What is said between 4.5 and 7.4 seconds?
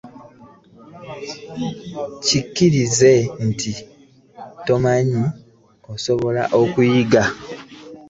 tomanyi osobole okuyiga.